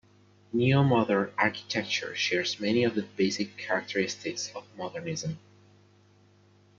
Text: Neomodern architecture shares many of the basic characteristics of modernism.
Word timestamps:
Neomodern 0.51 1.31
architecture 1.37 2.15
shares 2.15 2.59
many 2.59 2.83
of 2.83 2.95
the 2.95 3.03
basic 3.03 3.55
characteristics 3.55 4.51
of 4.55 4.63
modernism. 4.75 5.37